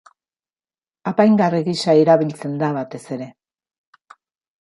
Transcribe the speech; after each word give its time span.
Apaingarri 1.11 1.59
gisa 1.67 1.95
erabiltzen 2.05 2.55
da 2.63 2.71
batez 2.79 3.03
ere. 3.17 3.29